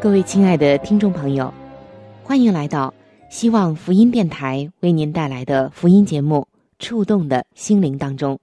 [0.00, 1.52] 各位亲爱的听众朋友，
[2.22, 2.94] 欢迎来到
[3.28, 6.46] 希望福音电台为您带来的福音节目。
[6.78, 8.38] 触动的心灵当中，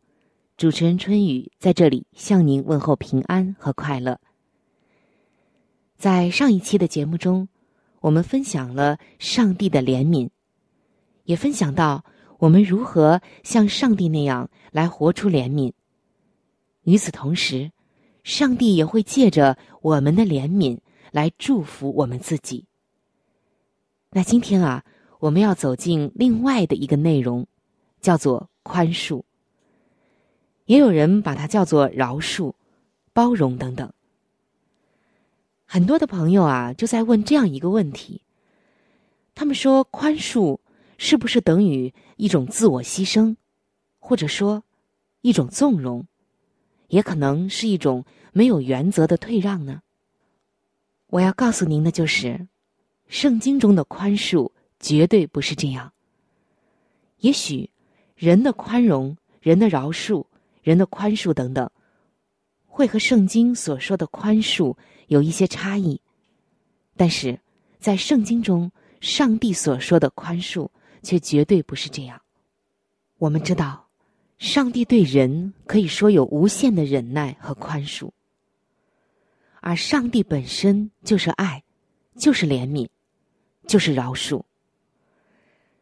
[0.57, 4.19] 主持人春雨在这里向您问候平安和快乐。
[5.97, 7.47] 在上一期的节目中，
[8.01, 10.27] 我们分享了上帝的怜悯，
[11.23, 12.03] 也分享到
[12.37, 15.71] 我们如何像上帝那样来活出怜悯。
[16.83, 17.71] 与此同时，
[18.23, 20.77] 上帝也会借着我们的怜悯
[21.15, 22.65] 来祝福我们自己。
[24.11, 24.83] 那今天啊，
[25.19, 27.47] 我们要走进另外的一个内容。
[28.01, 29.23] 叫做宽恕，
[30.65, 32.53] 也有人把它叫做饶恕、
[33.13, 33.91] 包容等等。
[35.65, 38.21] 很多的朋友啊，就在问这样一个问题：
[39.33, 40.59] 他们说，宽恕
[40.99, 43.35] 是不是等于一种自我牺牲，
[43.97, 44.63] 或者说
[45.21, 46.05] 一种纵容，
[46.89, 49.81] 也可能是一种没有原则的退让呢？
[51.15, 52.45] 我要告诉您的就是，
[53.07, 54.51] 圣经中的宽恕
[54.81, 55.93] 绝对不是这样。
[57.19, 57.69] 也许。
[58.15, 60.25] 人的宽容、人的饶恕、
[60.63, 61.69] 人的宽恕等等，
[62.65, 64.73] 会和圣经所说的宽恕
[65.07, 65.99] 有一些差异，
[66.95, 67.37] 但是
[67.77, 70.69] 在圣经中，上帝所说的宽恕
[71.03, 72.21] 却绝对不是这样。
[73.17, 73.85] 我们知道，
[74.37, 78.09] 上帝对人可以说有无限的忍耐和宽恕，
[79.65, 81.63] 而上帝本身就是爱，
[82.15, 82.87] 就是怜悯，
[83.65, 84.43] 就是饶恕。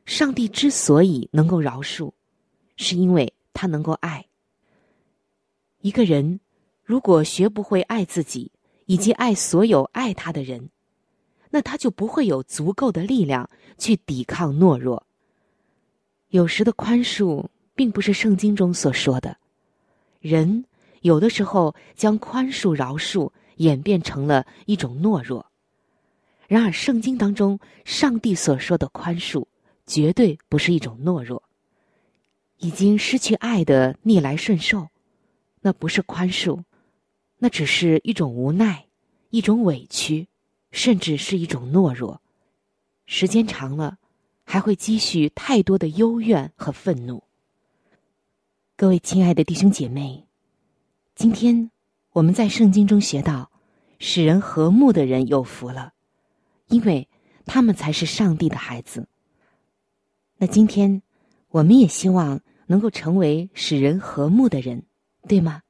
[0.06, 2.14] 上帝之所以能够饶恕。
[2.78, 4.26] 是因为他能够爱
[5.82, 6.40] 一个人，
[6.84, 8.52] 如果学不会爱自己
[8.86, 10.70] 以及爱所有爱他的人，
[11.50, 15.06] 那他就不会有足够的力量去抵抗懦弱。
[16.30, 17.46] 有时的宽恕
[17.76, 19.38] 并不是圣经中所说的，
[20.22, 20.64] 人
[21.02, 25.46] 有的时候将宽恕饶恕演变成了一种懦弱。
[26.48, 29.46] 然而，圣经当中上帝所说的宽恕，
[29.86, 31.42] 绝对不是一种懦弱。
[32.60, 34.88] 已经失去爱的逆来顺受，
[35.62, 36.64] 那不是宽恕，
[37.40, 38.86] 那只是一种无奈，
[39.32, 40.28] 一种委屈，
[40.72, 42.22] 甚至是一种懦弱。
[43.06, 43.98] 时间长了，
[44.46, 47.24] 还会积蓄太多的幽怨和愤怒。
[48.78, 50.26] 各位亲爱的弟兄姐妹，
[51.16, 51.70] 今天
[52.14, 53.52] 我们在圣经中学到，
[54.00, 55.94] 使人和睦的人有福了，
[56.68, 57.10] 因为
[57.46, 59.08] 他们才是上帝的孩子。
[60.38, 61.02] 那今天
[61.50, 62.42] 我们也希望。
[62.66, 64.84] 能够成为使人和睦的人，
[65.28, 65.62] 对吗？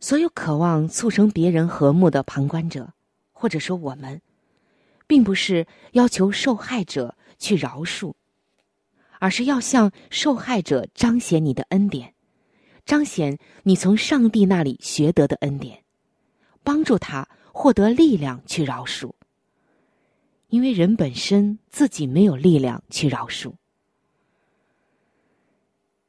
[0.00, 2.94] 所有渴望促成别人和睦的旁观者，
[3.30, 4.22] 或者说我们，
[5.06, 8.14] 并不是要求受害者去饶恕，
[9.20, 12.14] 而是要向受害者彰显你的恩典，
[12.88, 15.84] 彰显你从上帝那里学得的恩典，
[16.62, 19.12] 帮助他获得力量去饶恕。
[20.48, 23.52] 因为人本身自己没有力量去饶恕。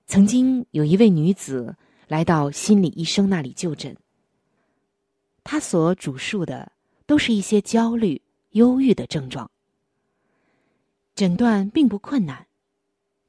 [0.08, 1.76] 曾经有一位女子
[2.08, 3.94] 来到心理医生那里就诊，
[5.44, 6.72] 她所主述的
[7.06, 8.22] 都是一些焦虑、
[8.52, 9.52] 忧郁的症状。
[11.14, 12.48] 诊断并不困难，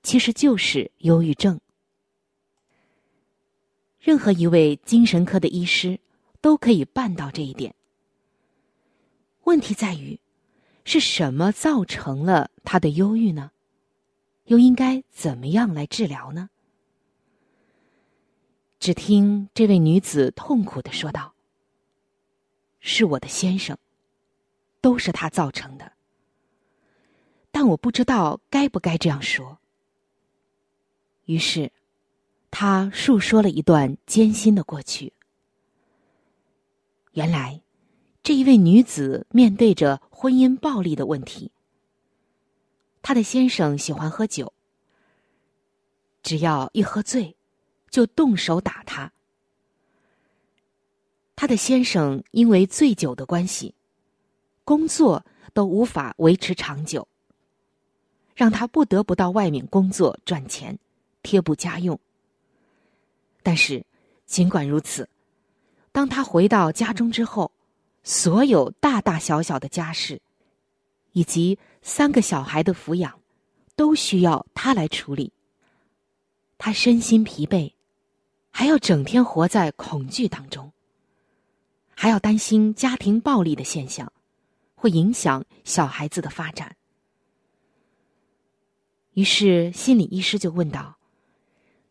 [0.04, 1.60] 其实就是忧郁症。
[4.00, 6.00] 任何一位精神科的医师
[6.40, 7.74] 都可以办到这一点。
[9.44, 10.18] 问题在于，
[10.84, 13.52] 是什么造成了他的忧郁呢？
[14.44, 16.48] 又应该怎么样来治疗呢？
[18.78, 21.34] 只听这位女子痛苦的说道
[22.80, 23.76] ：“是我的先生，
[24.80, 25.92] 都是他造成的。
[27.50, 29.58] 但我不知道该不该这样说。”
[31.26, 31.70] 于是，
[32.50, 35.12] 她述说了一段艰辛的过去。
[37.12, 37.62] 原来，
[38.22, 41.50] 这一位女子面对着婚姻暴力的问题。
[43.02, 44.52] 她的先生喜欢喝酒，
[46.22, 47.34] 只要一喝醉，
[47.88, 49.12] 就动手打她。
[51.34, 53.74] 她的先生因为醉酒的关系，
[54.64, 55.24] 工作
[55.54, 57.08] 都无法维持长久，
[58.34, 60.78] 让他不得不到外面工作赚钱，
[61.22, 61.98] 贴补家用。
[63.42, 63.84] 但是，
[64.26, 65.08] 尽管如此。
[65.92, 67.50] 当他回到家中之后，
[68.02, 70.20] 所有大大小小的家事，
[71.12, 73.20] 以及三个小孩的抚养，
[73.74, 75.32] 都需要他来处理。
[76.58, 77.72] 他身心疲惫，
[78.50, 80.72] 还要整天活在恐惧当中，
[81.96, 84.12] 还要担心家庭暴力的现象
[84.74, 86.76] 会影响小孩子的发展。
[89.14, 90.96] 于是心理医师就问道：“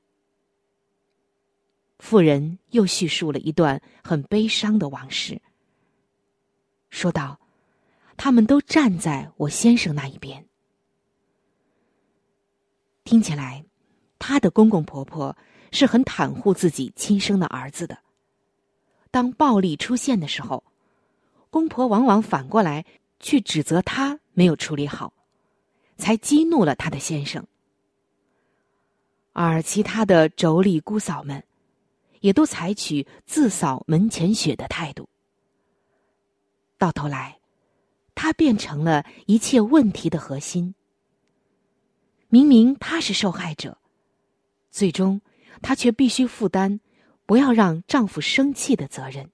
[1.99, 5.41] 妇人又叙述了一段很悲伤的往事，
[6.91, 7.41] 说道
[8.19, 10.47] ：“他们都站在我先生那一边。
[13.05, 13.65] 听起来，
[14.19, 15.35] 他的公公婆婆
[15.73, 17.99] 是很袒护自己亲生的儿子的。
[19.11, 20.63] 当暴力出现的时候，
[21.49, 22.85] 公婆往往反过来
[23.19, 25.15] 去指责他没有处理好，
[25.97, 27.47] 才激怒了他的先生。
[29.45, 31.43] 而其他的妯娌姑嫂们。”
[32.21, 35.09] 也都采取自扫门前雪的态度，
[36.77, 37.39] 到头来，
[38.17, 40.75] 他变成了一切问题的核心。
[42.29, 43.79] 明明他是受害者，
[44.71, 45.21] 最终
[45.63, 46.81] 他却必须负担
[47.27, 49.31] 不要让丈夫生气的责任。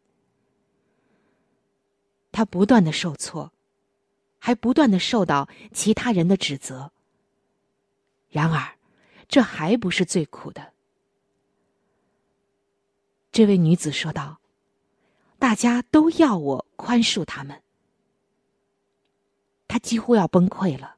[2.31, 3.50] 他不断的受挫，
[4.38, 6.93] 还不断的受到其他人的指责。
[8.28, 8.76] 然而，
[9.32, 10.75] 这还不是最苦的。
[13.32, 14.43] 这位女子说道
[15.40, 17.62] ：“大家都要我宽恕他们。”
[19.67, 20.96] 她几乎要崩溃了。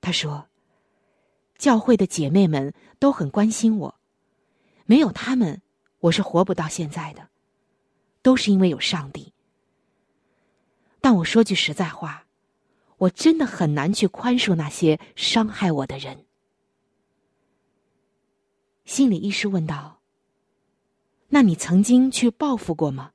[0.00, 0.48] 她说
[1.58, 3.94] ：“教会的姐妹们都很关心我，
[4.86, 5.60] 没有他们，
[6.00, 7.28] 我是活不到现在的。
[8.22, 9.34] 都是因为有上帝。
[11.02, 12.24] 但我说句实在话，
[12.96, 16.24] 我真的很难去宽恕那些伤害我的人。”
[18.84, 20.00] 心理医师问道。
[21.28, 23.12] 那你曾经去报复过吗？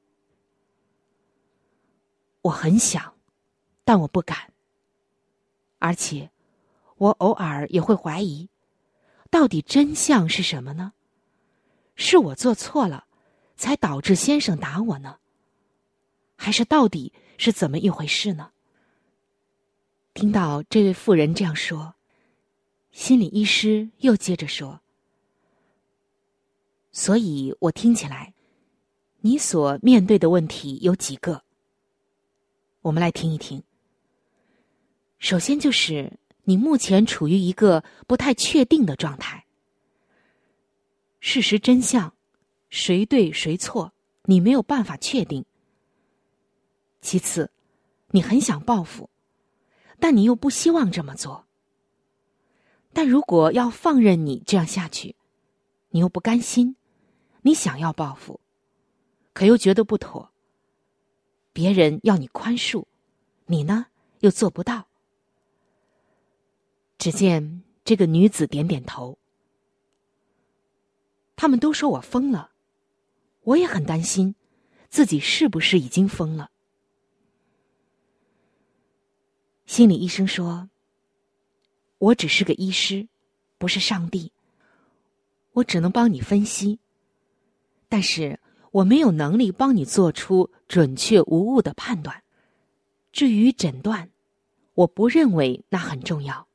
[2.41, 3.13] 我很想，
[3.83, 4.51] 但我不敢。
[5.77, 6.31] 而且，
[6.97, 8.49] 我偶尔也会怀疑，
[9.29, 10.93] 到底真相是什么呢？
[11.95, 13.05] 是我做错了，
[13.55, 15.19] 才导致先生打我呢？
[16.35, 18.51] 还是到底是怎么一回事呢？
[20.13, 21.95] 听到这位妇人这样说，
[22.91, 24.81] 心理医师又接着说。
[26.99, 28.33] 所以我听起来，
[29.21, 31.45] 你所面对的问题有几个？
[32.81, 33.63] 我们来听一听。
[35.17, 39.45] 首先就是你目前处于一个不太确定的状态，
[41.21, 42.13] 事实真相，
[42.69, 43.93] 谁对谁错，
[44.23, 45.45] 你没有办法确定。
[46.99, 47.49] 其次，
[48.09, 49.09] 你很想报复，
[50.01, 51.45] 但你又不希望这么做。
[52.91, 55.15] 但如果要放任你这样下去，
[55.91, 56.75] 你又不甘心。
[57.41, 58.39] 你想要报复，
[59.33, 60.31] 可又觉得不妥。
[61.53, 62.85] 别人要你宽恕，
[63.45, 63.87] 你呢
[64.19, 64.87] 又做不到。
[66.97, 69.17] 只见这个女子点点头。
[71.35, 72.51] 他们都说我疯了，
[73.43, 74.35] 我也很担心，
[74.89, 76.51] 自己是不是已经疯了。
[79.65, 80.69] 心理医生说
[81.99, 83.07] ：“我只是个医师，
[83.57, 84.33] 不是上帝，
[85.53, 86.79] 我只能帮你分析。”
[87.89, 88.39] 但是
[88.71, 92.23] 我没有能力帮你做出准确无误的判断。
[93.11, 94.09] 至于诊断，
[94.75, 96.47] 我不认为那很重要。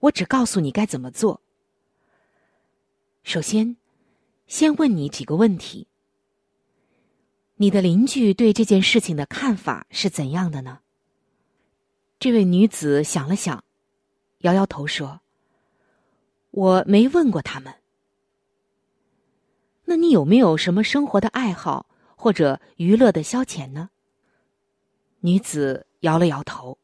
[0.00, 1.40] 我只告诉你该怎么做。
[3.22, 3.76] 首先，
[4.48, 5.86] 先问你几个问题：
[7.54, 10.80] 你的邻居对这件事情的看法是怎样的呢？
[12.18, 13.62] 这位女子想了想，
[14.38, 15.20] 摇摇头说
[16.50, 17.72] ：“我没问过他们。”
[19.92, 21.84] 那你有没有什么生活的爱好
[22.16, 23.90] 或者娱乐的消遣呢？
[25.20, 26.78] 女子摇了摇头。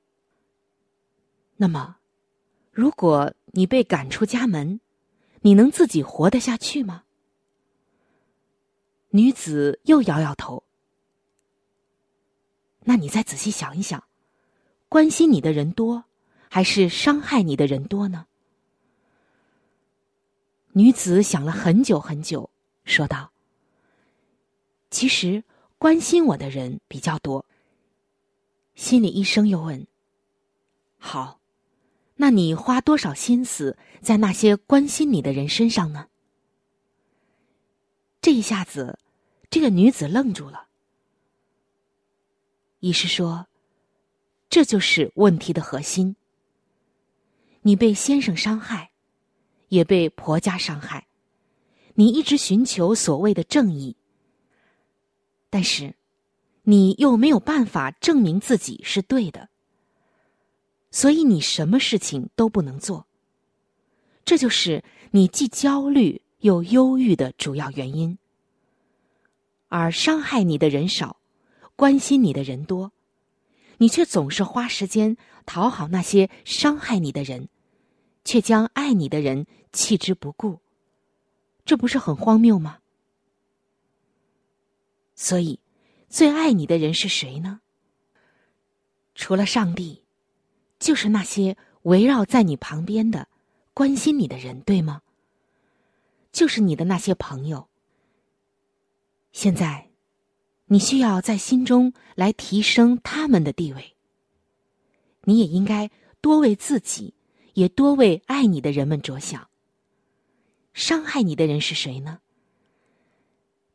[1.57, 1.97] 那么，
[2.71, 4.79] 如果你被赶出家门，
[5.41, 7.05] 你能自己活得下去吗？
[9.09, 10.63] 女子又摇摇头。
[12.81, 14.05] 那你再仔细想一想，
[14.91, 16.05] 关心你的人多，
[16.51, 18.27] 还是伤害你的人多呢？
[20.73, 22.51] 女子想了很久很久。
[22.89, 23.31] 说道
[24.91, 25.45] ：“其实
[25.77, 27.45] 关心我的人比较多。”
[28.75, 29.87] 心理医生又问
[30.99, 31.39] ：“好，
[32.17, 36.09] 那你花多少心思在那些关心你的人身上呢？”
[38.23, 38.99] 这一下子，
[39.51, 40.69] 这个女子愣住了。
[42.81, 43.49] 医师说
[44.49, 46.17] ：“这就是问题的核心。
[47.63, 48.93] 你被先生伤害，
[49.69, 51.07] 也被婆家伤害。”
[51.99, 53.97] 你一直寻求所谓的正义，
[55.51, 55.97] 但是
[56.63, 59.49] 你又没有办法证明自己是对的，
[60.93, 63.09] 所以你什么事情都不能做。
[64.25, 68.17] 这就是你既焦虑又忧郁的主要原因。
[69.67, 71.17] 而伤害你的人少，
[71.75, 72.93] 关心你的人多，
[73.79, 77.49] 你却总是花时间讨好那些伤害你的人，
[78.25, 80.61] 却将爱你的人弃之不顾。
[81.69, 82.79] 这不是很荒谬吗？
[85.15, 85.61] 所以，
[86.09, 87.61] 最爱你的人是谁呢？
[89.15, 90.03] 除了上帝，
[90.79, 93.29] 就是那些围绕在你旁边的、
[93.75, 95.03] 关心你的人，对吗？
[96.33, 97.69] 就是你的那些朋友。
[99.33, 99.91] 现在，
[100.69, 103.95] 你需要在心中来提升他们的地位。
[105.25, 105.91] 你也应该
[106.23, 107.13] 多为自己，
[107.53, 109.48] 也多为爱你的人们着想。
[110.73, 112.21] 伤害你的人是谁呢？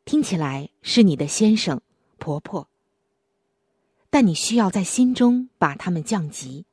[0.06, 1.82] 听起来是你的先生、
[2.18, 2.68] 婆婆，
[4.10, 6.66] 但你需要在心中把他们降级。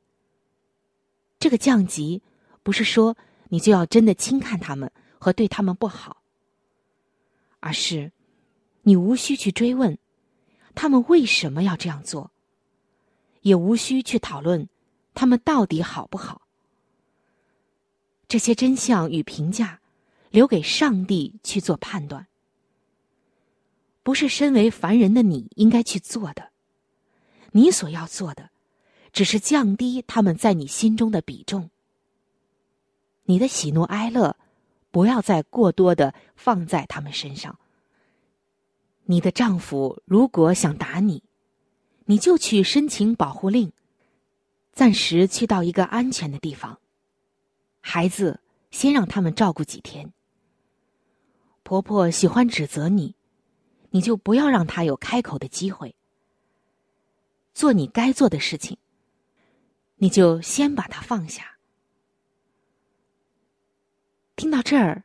[1.39, 2.23] 这个降级
[2.63, 3.17] 不是说
[3.49, 6.23] 你就要真的轻看他们和对他们不好，
[7.61, 8.13] 而是
[8.83, 9.99] 你无需去追问
[10.75, 12.31] 他们为什么要这样做，
[13.43, 14.69] 也无需去讨论
[15.15, 16.43] 他们到底好不好。
[18.29, 19.80] 这些真相与评价。
[20.31, 22.27] 留给上帝去做判断，
[24.03, 26.51] 不是身为凡人的你应该去做的。
[27.53, 28.51] 你所要做的，
[29.13, 31.71] 只是降低他们在你心中的比重。
[33.25, 34.37] 你的喜怒哀乐，
[34.91, 37.59] 不要再过多的放在他们身上。
[39.05, 41.25] 你的丈夫如果想打你，
[42.05, 43.73] 你就去申请保护令，
[44.73, 46.79] 暂时去到一个安全的地方。
[47.81, 50.13] 孩子，先让他们照顾几天。
[51.71, 53.15] 婆婆喜欢指责你，
[53.91, 55.95] 你就不要让她有开口的机会。
[57.55, 58.77] 做你该做的事情，
[59.95, 61.59] 你就先把她放下。
[64.35, 65.05] 听到这儿，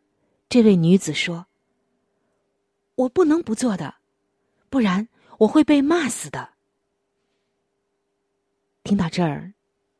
[0.49, 1.45] 这位女子说
[2.97, 3.97] ：“我不能不做的，
[4.71, 5.07] 不然
[5.37, 6.55] 我会被骂死的。”
[8.81, 9.53] 听到这儿，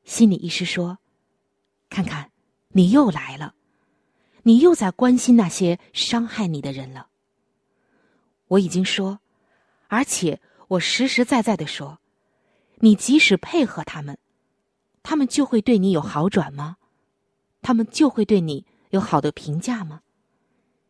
[0.03, 0.97] 心理医师说
[1.91, 2.31] ：“看看，
[2.69, 3.53] 你又来了。”
[4.47, 7.07] 你又在关心那些伤害你的人了。
[8.49, 9.19] 我已经说，
[9.87, 11.99] 而且我实实在在的说，
[12.75, 14.19] 你即使配合他们，
[15.01, 16.77] 他们就会对你有好转吗？
[17.63, 20.03] 他们就会对你有好的评价吗？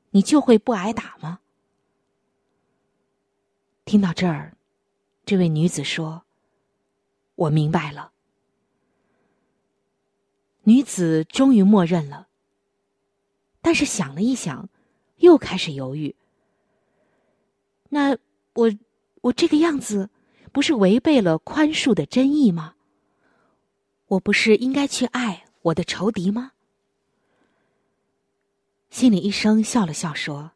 [0.10, 1.40] 你就会不挨打吗？
[3.86, 4.58] 听到这儿，
[5.26, 6.24] 这位女子说
[7.36, 8.12] ：“我明白了。”
[10.68, 12.28] 女子终于默认了。
[13.66, 14.70] 但是想了一想，
[15.16, 16.16] 又开始犹豫。
[17.90, 18.16] 那
[18.54, 18.72] 我
[19.22, 20.12] 我这个样子，
[20.52, 22.76] 不是违背了宽恕的真意吗？
[24.06, 26.52] 我不是应该去爱我的仇敌吗？
[28.92, 30.52] 心理医生笑了笑说：“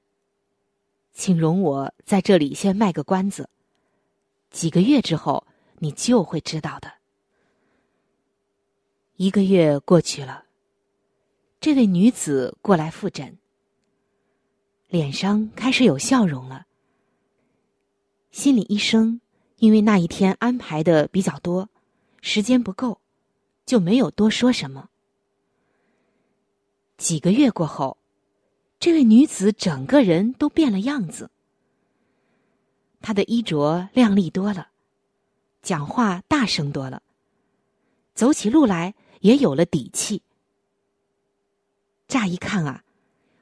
[1.11, 3.49] 请容我在这里先卖个关子，
[4.51, 5.47] 几个月之后
[5.79, 6.93] 你就会知道的。”
[9.17, 10.45] 一个月过去了。
[11.61, 13.37] 这位女子过来复诊，
[14.87, 16.67] 脸上开始有笑容了。
[18.31, 19.19] 心理医生
[19.57, 21.67] 因为那一天安排的比较多，
[22.21, 23.01] 时间不够，
[23.65, 24.89] 就没有多说什么。
[26.95, 27.97] 几个月过后，
[28.79, 31.29] 这位女子整个人都变了样子，
[33.01, 34.69] 她的衣着靓丽多了，
[35.61, 37.03] 讲话大声多了，
[38.13, 40.21] 走起路来也有了底气。
[42.09, 42.83] 乍一看啊，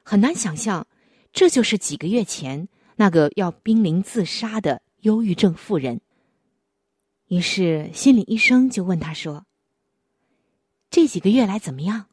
[0.04, 0.86] 很难想象，
[1.32, 6.02] 这就是几个月前那个要濒临自杀的忧郁症妇人。
[7.28, 9.46] 于是心理医生就问他说
[10.90, 12.08] ：“这几个月来怎么样？”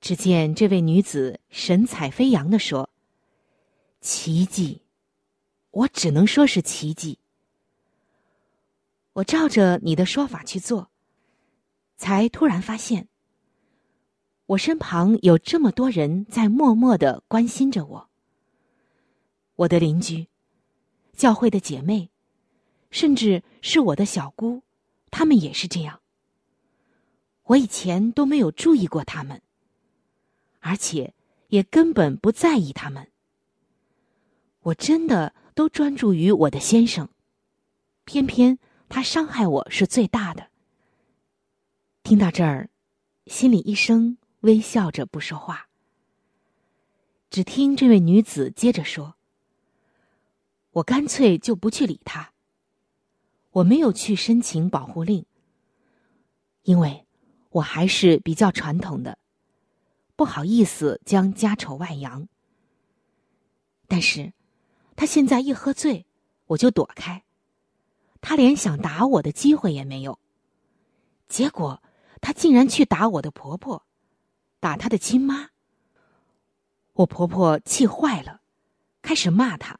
[0.00, 2.90] 只见这位女子神采飞扬的说
[4.02, 4.82] ：“奇迹，
[5.70, 7.20] 我只能说是奇迹。
[9.12, 10.90] 我照着你的说法去做，
[11.96, 13.06] 才突然发现。”
[14.48, 18.08] 我身旁有这么多人在默默的关心着我，
[19.56, 20.28] 我的邻居、
[21.12, 22.08] 教会的姐妹，
[22.90, 24.62] 甚至是我的小姑，
[25.10, 26.00] 他们也是这样。
[27.42, 29.42] 我以前都没有注意过他们，
[30.60, 31.12] 而且
[31.48, 33.10] 也根本不在意他们。
[34.60, 37.10] 我真的都专注于我的先生，
[38.06, 40.48] 偏偏他伤害我是最大的。
[42.02, 42.70] 听到这儿，
[43.26, 45.68] 心理医生微笑着不说话。
[47.30, 49.16] 只听这位女子接着说
[50.72, 52.32] ：“我干脆就不去理他。
[53.50, 55.24] 我没有去申请保护令，
[56.62, 57.06] 因为
[57.50, 59.18] 我还是比较传统的，
[60.16, 62.28] 不好意思将家丑外扬。
[63.86, 64.32] 但是，
[64.96, 66.06] 他现在一喝醉，
[66.46, 67.24] 我就躲开，
[68.20, 70.18] 他连想打我的机会也没有。
[71.26, 71.82] 结果，
[72.20, 73.84] 他竟然去打我的婆婆，
[74.60, 75.50] 打他的亲妈。”
[76.94, 78.40] 我婆婆气坏了，
[79.02, 79.78] 开始骂他。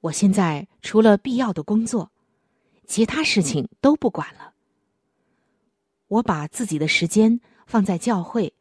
[0.00, 2.10] 我现在除了必要的工作，
[2.86, 4.54] 其他事情都不管了。
[6.08, 8.52] 我把自己的时间放在教会，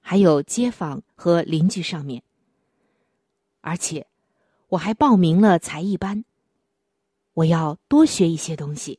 [0.00, 2.22] 还有街坊和邻居上面。
[3.60, 4.08] 而且，
[4.68, 6.24] 我还报名了才艺班。
[7.34, 8.98] 我要多学一些东西。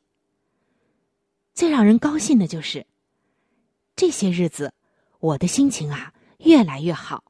[1.52, 2.86] 最让人高兴的就是，
[3.98, 4.72] 这些日子
[5.18, 6.14] 我的心情啊。
[6.38, 7.24] 越来越好，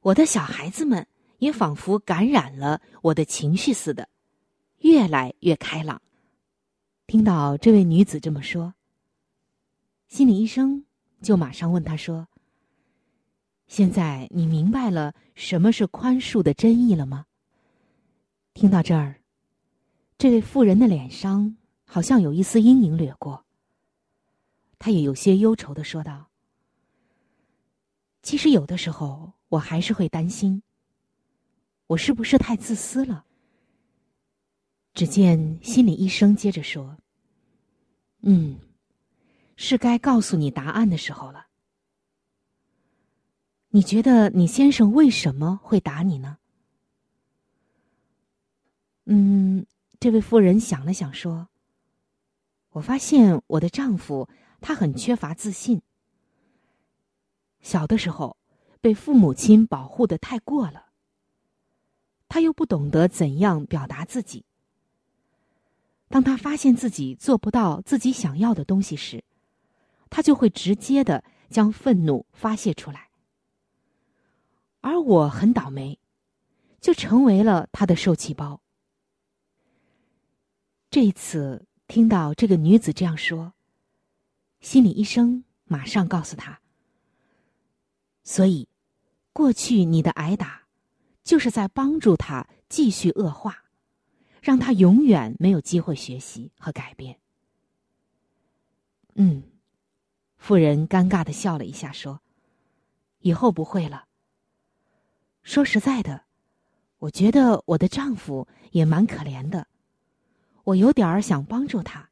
[0.00, 1.06] 我的小孩子们
[1.38, 4.10] 也仿佛感染了我的情绪似的，
[4.80, 6.02] 越来越开朗。
[7.06, 8.74] 听到这位女子这么说，
[10.06, 10.84] 心理医生
[11.22, 12.28] 就马上问她说
[13.66, 17.24] ：“现在你明白了什么是宽恕的真意了吗？”
[18.52, 19.18] 听到这儿，
[20.18, 21.56] 这位妇人的脸上
[21.86, 23.43] 好像有一丝阴影掠过，
[24.78, 26.30] 他也有些忧愁的说道。
[28.22, 30.62] 其实有的时候，我还是会担心，
[31.88, 33.24] 我是不是太自私了？
[34.94, 36.96] 只见心理医生接着说
[38.22, 38.58] ：“嗯，
[39.56, 41.48] 是该告诉你答案的时候了。
[43.68, 46.38] 你觉得你先生为什么会打你呢？”
[49.06, 49.66] 嗯，
[50.00, 51.48] 这位妇人想了想说
[52.70, 54.28] ：“我发现我的丈夫
[54.64, 55.82] 他很缺乏自信。”
[57.60, 58.38] 小的时候，
[58.80, 60.86] 被父母亲保护的太过了。
[62.28, 64.46] 他又不懂得怎样表达自己。
[66.08, 69.22] 当他发现自己做不到自己想要的东西时，
[70.08, 73.10] 他就会直接的将愤怒发泄出来。
[74.80, 75.98] 而我很倒霉，
[76.80, 78.60] 就成为了他的受气包。
[80.90, 83.54] 这一次听到这个女子这样说，
[84.64, 86.58] 心理医生马上告诉他。
[88.22, 88.66] 所以，
[89.30, 90.62] 过去你的挨打，
[91.22, 93.64] 就是在帮助他继续恶化，
[94.40, 97.20] 让他永远没有机会学习和改变。
[99.16, 99.42] 嗯，
[100.38, 102.22] 妇人尴尬的笑了一下，说
[103.20, 104.06] ：“以后不会了。”
[105.44, 106.24] 说实在的，
[107.00, 109.68] 我觉得我的丈夫也蛮可怜的，
[110.64, 112.08] 我有点儿想帮助他，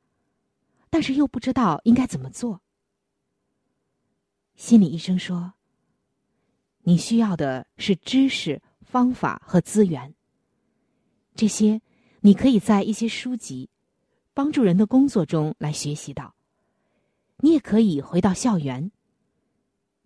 [0.93, 2.61] 但是又不知道应该怎么做。
[4.55, 5.55] 心理医生说。
[6.85, 10.17] 你需要的是知识、方法和资源。
[11.37, 11.81] 这些
[12.23, 13.71] 你可以在一些书籍、
[14.35, 16.35] 帮助人的工作中来学习到。
[17.37, 18.91] 你也可以回到校园，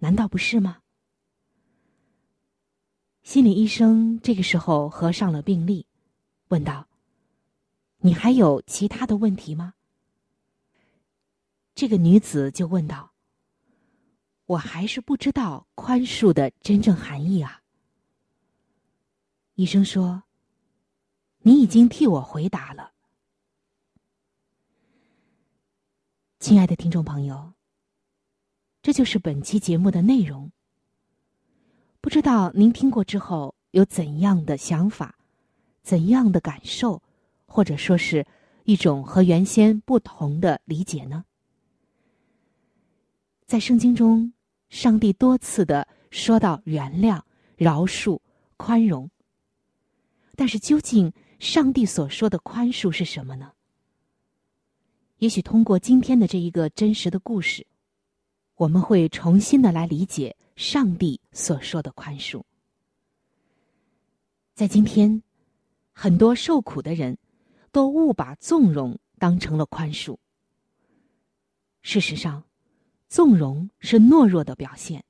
[0.01, 0.83] 难道不是吗？
[3.23, 5.87] 心理医生这个时候合上了病历，
[6.49, 6.87] 问道
[8.05, 9.73] ：“你还有其他的问题吗？”
[11.77, 13.13] 这个女子就问道。
[14.47, 17.61] 我还是不知道宽恕的真正含义啊！
[19.57, 20.23] 医生说
[21.45, 22.93] ：“你已经替我回答了。”
[26.41, 27.53] 亲爱的听众朋友，
[28.81, 30.51] 这就是本期节目的内容。
[32.01, 35.19] 不知道您听过之后有怎样的想法、
[35.83, 37.03] 怎样的感受，
[37.47, 38.27] 或者说是
[38.65, 41.26] 一种和原先不同的理解呢？
[43.47, 44.33] 在圣经中。
[44.69, 47.23] 上帝多次的说到原谅、
[47.57, 48.19] 饶恕、
[48.57, 49.09] 宽容，
[50.35, 53.53] 但是究竟上帝所说的宽恕是什么呢？
[55.19, 57.65] 也许通过今天的这一个真实的故事，
[58.57, 62.43] 我们会重新的来理解上帝所说的宽恕。
[64.53, 65.23] 在今天，
[65.93, 67.17] 很多受苦的人
[67.71, 70.19] 都误把纵容当成了宽恕。
[71.83, 72.46] 事实上。
[73.17, 75.03] 纵容是懦弱的表现，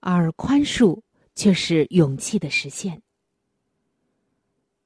[0.00, 1.02] 而宽恕
[1.34, 3.02] 却是勇气的实现。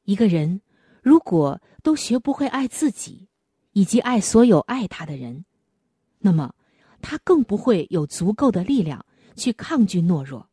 [0.02, 0.60] 一个人
[1.02, 3.28] 如果都学不会爱自己，
[3.74, 5.44] 以及爱所有爱他的人，
[6.18, 6.52] 那么
[7.00, 10.50] 他更不会有足够的力量去抗拒懦弱。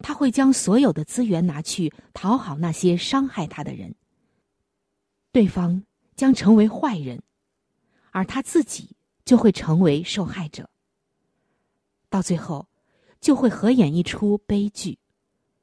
[0.00, 3.94] 他会将所有的资源拿去讨好那些伤害他的人，
[5.32, 5.82] 对方
[6.14, 7.22] 将成为坏人，
[8.10, 8.97] 而他自己
[9.28, 10.70] 就会成为受害者。
[12.08, 12.66] 到最后，
[13.20, 14.98] 就会合演一出悲剧，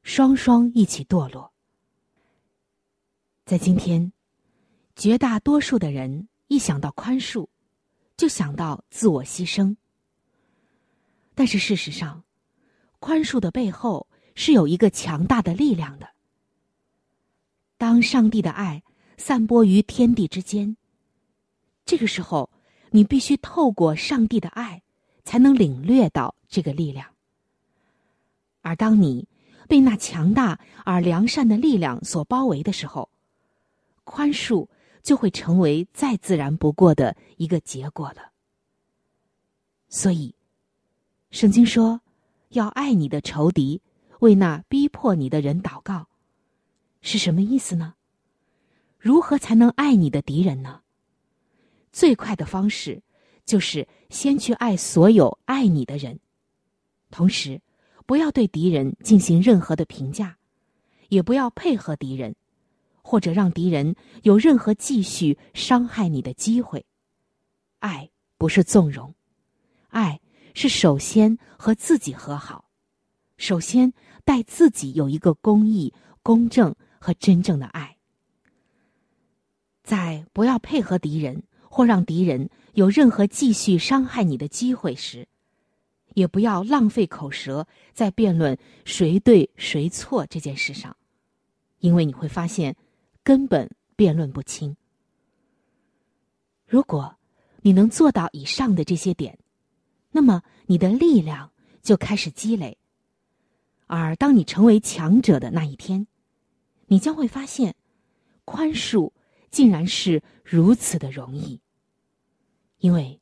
[0.04, 1.52] 双双一起堕落。
[3.44, 4.14] 在今天，
[4.96, 7.48] 绝大多数的人一想到宽恕，
[8.16, 9.76] 就想到自我牺牲。
[11.34, 12.24] 但是事实上，
[13.00, 16.08] 宽恕的背后是有一个强大的力量的。
[17.80, 18.84] 当上帝的爱
[19.18, 20.78] 散播于天地之间，
[21.84, 22.52] 这个时候，
[22.96, 24.82] 你必须透过上帝的爱。
[25.28, 27.08] 才能领略到这个力量。
[28.62, 29.28] 而当你
[29.68, 33.10] 被那强大而良善的力量所包围的时候，
[34.04, 34.68] 宽恕
[35.02, 38.30] 就会成为再自然不过的一个结果了。
[39.90, 40.36] 所以，
[41.32, 42.02] 圣经说
[42.50, 43.82] 要爱你的仇敌，
[44.20, 46.08] 为那逼迫你的人祷告，
[47.02, 47.96] 是什么意思呢？
[49.00, 50.82] 如何才能爱你的敌人呢？
[51.96, 53.02] 最快的方式。
[53.46, 56.20] 就是先去爱所有爱你的人，
[57.12, 57.62] 同时
[58.08, 60.36] 不要对敌人进行任何的评价，
[61.10, 62.36] 也不要配合敌人，
[63.04, 66.84] 或者让敌人有任何继续伤害你的机会。
[67.78, 69.14] 爱不是纵容，
[69.90, 70.20] 爱
[70.56, 72.66] 是首先和自己和好，
[73.38, 77.96] 首先待自己有一个公义、公正和真正的爱，
[79.84, 81.44] 在不要配合敌人。
[81.76, 85.28] 或让敌人有任何继续伤害你的机会时，
[86.14, 90.96] 也不要浪费口舌在辩论谁对谁错这件事上，
[91.80, 92.74] 因为你会发现
[93.26, 94.78] 根本辩论不清。
[96.66, 97.14] 如果
[97.62, 99.38] 你能做到以上的这些点，
[100.12, 102.78] 那么你的力量就开始积累，
[103.88, 106.08] 而当你成为强者的那一天，
[106.88, 107.76] 你将会发现，
[108.46, 109.12] 宽恕
[109.52, 111.60] 竟然是如此的容易。
[112.86, 113.20] 因为，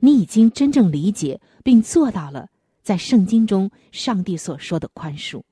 [0.00, 2.50] 你已经真正理解并做到了
[2.82, 5.42] 在圣经中上帝所说的宽恕。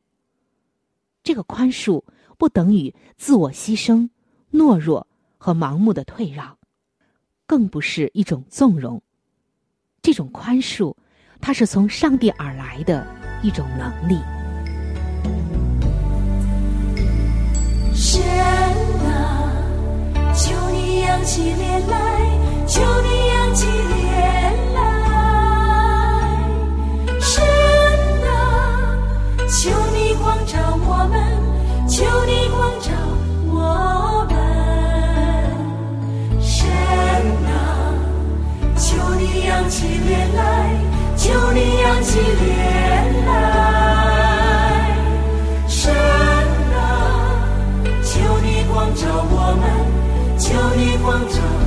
[1.23, 2.05] 这个宽恕
[2.37, 4.11] 不等于自我牺牲、
[4.53, 5.07] 懦弱
[5.39, 6.59] 和盲目的退让，
[7.47, 9.01] 更不是一种纵容。
[10.03, 10.95] 这种宽恕，
[11.41, 13.07] 它是从上帝而来的
[13.43, 14.19] 一种能力。
[17.95, 18.23] 神
[19.07, 23.24] 啊，求你扬起脸来，求你。
[23.55, 24.79] 起脸来
[27.21, 27.43] 神
[28.27, 28.29] 啊
[29.49, 31.15] 求你光照我们
[31.89, 32.91] 求你光照
[33.53, 34.33] 我们。
[36.43, 36.67] 神
[37.47, 37.55] 啊
[38.77, 40.41] 求你扬起脸来
[41.17, 43.31] 求你扬起脸来。
[45.69, 45.95] 神
[46.75, 46.77] 啊
[48.03, 49.63] 求你光照我们
[50.41, 51.64] 求你光照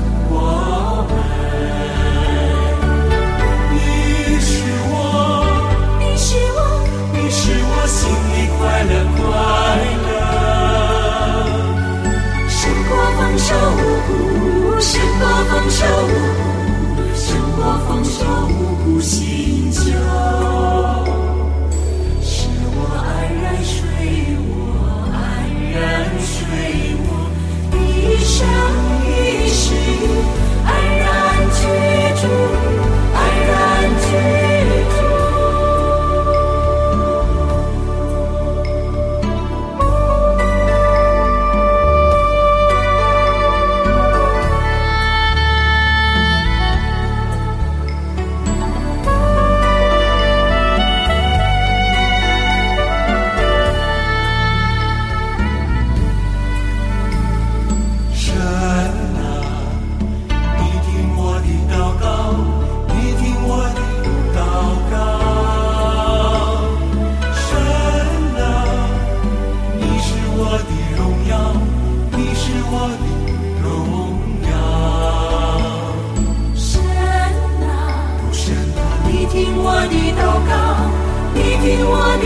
[81.89, 82.25] 我的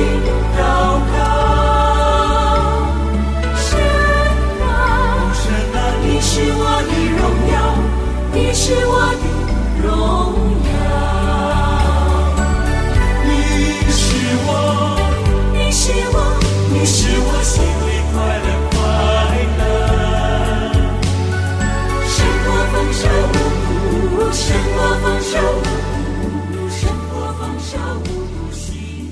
[0.58, 0.60] 祷
[1.12, 1.21] 告，
[3.56, 3.69] 神
[4.62, 4.65] 啊，
[5.34, 5.43] 神
[5.76, 7.21] 啊，你是我的荣
[7.52, 7.56] 耀，
[8.34, 9.24] 你是我的
[9.84, 9.88] 荣
[10.65, 10.74] 耀，
[13.24, 13.30] 你
[13.91, 14.00] 是
[14.47, 14.50] 我，
[15.54, 16.15] 你是我，
[16.74, 18.47] 你是我心里快乐。
[18.71, 18.78] 快
[19.60, 19.62] 乐，
[22.08, 22.76] 生活丰，
[24.34, 24.43] 生
[24.74, 25.34] 活丰收。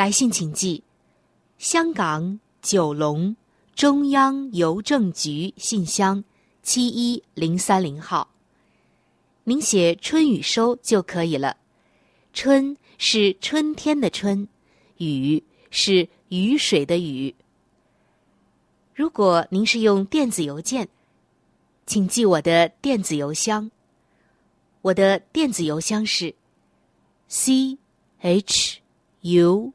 [0.00, 0.82] 来信请寄：
[1.58, 3.36] 香港九龙
[3.74, 6.24] 中央邮政局信箱
[6.62, 8.30] 七一零三零号。
[9.44, 11.58] 您写“春雨收”就可以了。
[12.32, 14.48] 春是春天的春，
[14.96, 17.34] 雨是雨水的雨。
[18.94, 20.88] 如果您是用电子邮件，
[21.84, 23.70] 请寄我的电子邮箱。
[24.80, 26.34] 我的电子邮箱是。
[27.28, 27.76] c
[28.20, 28.80] h
[29.20, 29.74] u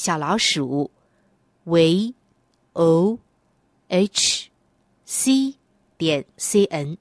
[0.00, 0.90] 小老鼠
[1.64, 2.14] ，v
[2.72, 3.18] o
[3.88, 4.48] h
[5.04, 5.54] c
[5.98, 6.96] 点 c n。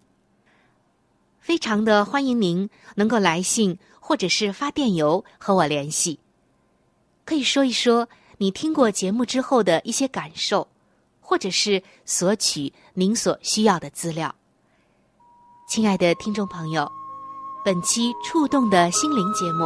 [1.40, 6.20] 非常的欢迎您能够来信或者是发电邮和我联系，
[7.24, 10.68] 可以说一说你听过节目之后的一些感受，
[11.22, 14.36] 或者是索取您所需要的资料。
[15.70, 16.92] 亲爱的听众朋友。
[17.64, 19.66] 本期触动的心灵节目